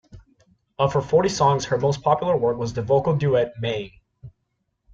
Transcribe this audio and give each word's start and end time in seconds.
Of 0.79 0.95
her 0.95 1.01
forty 1.01 1.29
songs, 1.29 1.65
her 1.65 1.77
most 1.77 2.01
popular 2.01 2.35
work 2.35 2.57
was 2.57 2.73
the 2.73 2.81
vocal 2.81 3.15
duet 3.15 3.53
"Maying". 3.59 3.91